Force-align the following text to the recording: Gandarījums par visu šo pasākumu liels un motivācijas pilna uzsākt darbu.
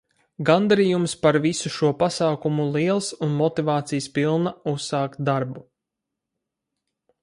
Gandarījums 0.49 1.13
par 1.25 1.37
visu 1.43 1.73
šo 1.75 1.91
pasākumu 1.99 2.67
liels 2.79 3.13
un 3.29 3.37
motivācijas 3.45 4.11
pilna 4.19 4.59
uzsākt 4.77 5.25
darbu. 5.33 5.67